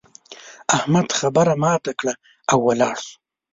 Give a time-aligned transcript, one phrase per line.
[0.75, 2.13] احمد خبره ماته کړه
[2.51, 3.15] او ولاړ شو.